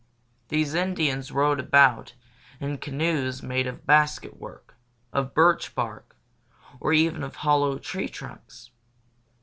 [0.47, 2.15] These Indians rowed about
[2.59, 4.73] in canoes made of basket work,
[5.13, 6.15] of birch bark,
[6.79, 8.71] or even of hollow tree trunks.